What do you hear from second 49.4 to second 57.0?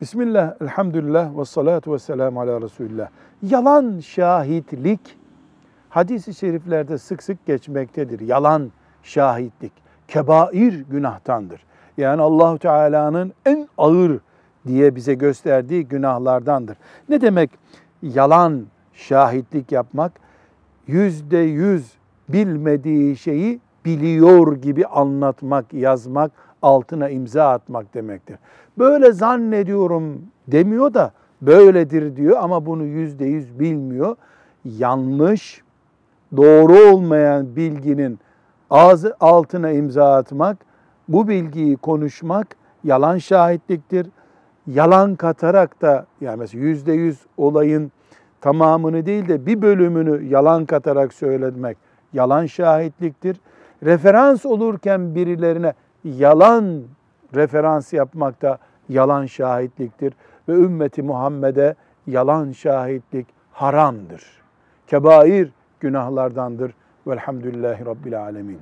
bir bölümünü yalan katarak söylemek yalan şahitliktir. Referans olurken birilerine yalan